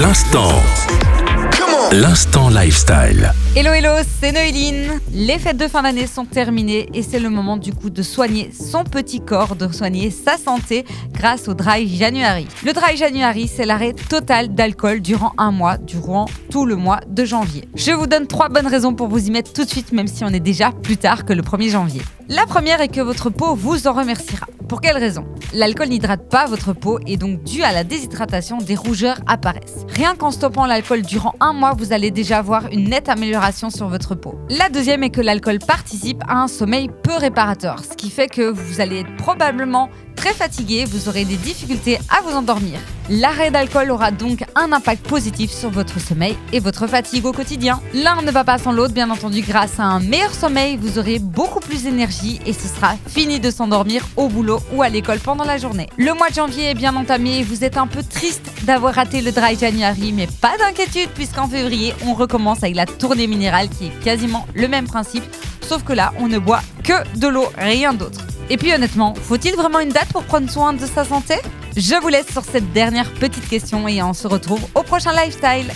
L'instant. 0.00 0.52
L'instant 1.90 2.50
lifestyle. 2.50 3.32
Hello 3.56 3.72
hello, 3.72 3.90
c'est 4.20 4.30
Noéline. 4.30 5.00
Les 5.12 5.40
fêtes 5.40 5.56
de 5.56 5.66
fin 5.66 5.82
d'année 5.82 6.06
sont 6.06 6.24
terminées 6.24 6.88
et 6.94 7.02
c'est 7.02 7.18
le 7.18 7.30
moment 7.30 7.56
du 7.56 7.72
coup 7.72 7.90
de 7.90 8.02
soigner 8.02 8.52
son 8.52 8.84
petit 8.84 9.20
corps, 9.20 9.56
de 9.56 9.66
soigner 9.72 10.12
sa 10.12 10.36
santé 10.36 10.84
grâce 11.12 11.48
au 11.48 11.54
Dry 11.54 11.88
January. 11.88 12.46
Le 12.64 12.72
Dry 12.72 12.96
January, 12.96 13.48
c'est 13.48 13.66
l'arrêt 13.66 13.92
total 13.92 14.54
d'alcool 14.54 15.00
durant 15.00 15.32
un 15.36 15.50
mois, 15.50 15.78
durant 15.78 16.26
tout 16.48 16.64
le 16.64 16.76
mois 16.76 17.00
de 17.08 17.24
janvier. 17.24 17.64
Je 17.74 17.90
vous 17.90 18.06
donne 18.06 18.28
trois 18.28 18.50
bonnes 18.50 18.68
raisons 18.68 18.94
pour 18.94 19.08
vous 19.08 19.26
y 19.26 19.32
mettre 19.32 19.52
tout 19.52 19.64
de 19.64 19.70
suite, 19.70 19.90
même 19.90 20.06
si 20.06 20.22
on 20.22 20.28
est 20.28 20.38
déjà 20.38 20.70
plus 20.70 20.96
tard 20.96 21.24
que 21.24 21.32
le 21.32 21.42
1er 21.42 21.70
janvier. 21.70 22.02
La 22.28 22.46
première 22.46 22.80
est 22.80 22.88
que 22.88 23.00
votre 23.00 23.30
peau 23.30 23.56
vous 23.56 23.88
en 23.88 23.94
remerciera. 23.94 24.46
Pour 24.68 24.82
quelle 24.82 24.98
raison? 24.98 25.24
L'alcool 25.54 25.88
n'hydrate 25.88 26.28
pas 26.28 26.44
votre 26.44 26.74
peau 26.74 26.98
et 27.06 27.16
donc 27.16 27.42
dû 27.42 27.62
à 27.62 27.72
la 27.72 27.84
déshydratation, 27.84 28.58
des 28.58 28.76
rougeurs 28.76 29.18
apparaissent. 29.26 29.86
Rien 29.88 30.14
qu'en 30.14 30.30
stoppant 30.30 30.66
l'alcool 30.66 31.00
durant 31.00 31.34
un 31.40 31.54
mois, 31.54 31.72
vous 31.72 31.94
allez 31.94 32.10
déjà 32.10 32.42
voir 32.42 32.66
une 32.70 32.90
nette 32.90 33.08
amélioration 33.08 33.70
sur 33.70 33.88
votre 33.88 34.14
peau. 34.14 34.38
La 34.50 34.68
deuxième 34.68 35.02
est 35.02 35.10
que 35.10 35.22
l'alcool 35.22 35.58
participe 35.58 36.22
à 36.28 36.42
un 36.42 36.48
sommeil 36.48 36.90
peu 37.02 37.16
réparateur, 37.16 37.82
ce 37.82 37.96
qui 37.96 38.10
fait 38.10 38.28
que 38.28 38.42
vous 38.50 38.82
allez 38.82 39.00
être 39.00 39.16
probablement 39.16 39.88
très 40.18 40.34
fatigué, 40.34 40.84
vous 40.84 41.08
aurez 41.08 41.24
des 41.24 41.36
difficultés 41.36 41.98
à 42.08 42.20
vous 42.22 42.34
endormir. 42.34 42.80
L'arrêt 43.08 43.52
d'alcool 43.52 43.92
aura 43.92 44.10
donc 44.10 44.44
un 44.56 44.72
impact 44.72 45.06
positif 45.06 45.52
sur 45.52 45.70
votre 45.70 46.00
sommeil 46.00 46.36
et 46.52 46.58
votre 46.58 46.88
fatigue 46.88 47.24
au 47.24 47.32
quotidien. 47.32 47.80
L'un 47.94 48.20
ne 48.22 48.30
va 48.32 48.42
pas 48.42 48.58
sans 48.58 48.72
l'autre, 48.72 48.92
bien 48.92 49.10
entendu, 49.10 49.42
grâce 49.42 49.78
à 49.78 49.84
un 49.84 50.00
meilleur 50.00 50.34
sommeil, 50.34 50.76
vous 50.76 50.98
aurez 50.98 51.20
beaucoup 51.20 51.60
plus 51.60 51.84
d'énergie 51.84 52.40
et 52.46 52.52
ce 52.52 52.66
sera 52.66 52.96
fini 53.06 53.38
de 53.38 53.50
s'endormir 53.50 54.04
au 54.16 54.28
boulot 54.28 54.58
ou 54.72 54.82
à 54.82 54.88
l'école 54.88 55.20
pendant 55.20 55.44
la 55.44 55.56
journée. 55.56 55.88
Le 55.96 56.12
mois 56.14 56.30
de 56.30 56.34
janvier 56.34 56.70
est 56.70 56.74
bien 56.74 56.96
entamé 56.96 57.44
vous 57.44 57.62
êtes 57.62 57.76
un 57.76 57.86
peu 57.86 58.02
triste 58.02 58.50
d'avoir 58.64 58.94
raté 58.94 59.20
le 59.20 59.30
Dry 59.30 59.56
January, 59.56 60.12
mais 60.12 60.26
pas 60.26 60.58
d'inquiétude 60.58 61.10
puisqu'en 61.14 61.46
février, 61.46 61.94
on 62.04 62.14
recommence 62.14 62.64
avec 62.64 62.74
la 62.74 62.86
tournée 62.86 63.28
minérale 63.28 63.68
qui 63.68 63.86
est 63.86 64.00
quasiment 64.02 64.46
le 64.54 64.66
même 64.66 64.86
principe, 64.86 65.24
sauf 65.62 65.84
que 65.84 65.92
là, 65.92 66.12
on 66.18 66.26
ne 66.26 66.40
boit 66.40 66.62
que 66.82 67.18
de 67.18 67.28
l'eau, 67.28 67.46
rien 67.56 67.92
d'autre. 67.92 68.27
Et 68.50 68.56
puis 68.56 68.72
honnêtement, 68.72 69.14
faut-il 69.14 69.54
vraiment 69.54 69.80
une 69.80 69.90
date 69.90 70.08
pour 70.12 70.24
prendre 70.24 70.50
soin 70.50 70.72
de 70.72 70.86
sa 70.86 71.04
santé? 71.04 71.34
Je 71.76 72.00
vous 72.00 72.08
laisse 72.08 72.28
sur 72.32 72.44
cette 72.44 72.72
dernière 72.72 73.12
petite 73.14 73.46
question 73.48 73.86
et 73.86 74.02
on 74.02 74.14
se 74.14 74.26
retrouve 74.26 74.66
au 74.74 74.82
prochain 74.82 75.12
lifestyle. 75.12 75.66